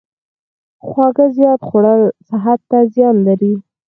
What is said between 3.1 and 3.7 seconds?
لري.